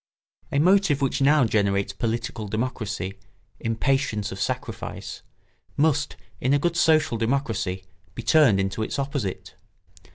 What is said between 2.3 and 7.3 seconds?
democracy, impatience of sacrifice, must, in a good social